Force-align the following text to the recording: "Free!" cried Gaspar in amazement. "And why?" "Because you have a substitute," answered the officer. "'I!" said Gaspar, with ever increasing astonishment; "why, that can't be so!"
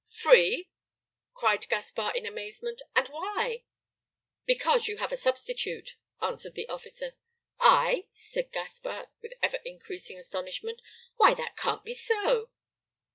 "Free!" 0.09 0.67
cried 1.35 1.69
Gaspar 1.69 2.11
in 2.15 2.25
amazement. 2.25 2.81
"And 2.95 3.07
why?" 3.09 3.65
"Because 4.47 4.87
you 4.87 4.97
have 4.97 5.11
a 5.11 5.15
substitute," 5.15 5.95
answered 6.19 6.55
the 6.55 6.67
officer. 6.69 7.13
"'I!" 7.59 8.07
said 8.11 8.51
Gaspar, 8.51 9.11
with 9.21 9.33
ever 9.43 9.57
increasing 9.63 10.17
astonishment; 10.17 10.81
"why, 11.17 11.35
that 11.35 11.55
can't 11.55 11.83
be 11.85 11.93
so!" 11.93 12.49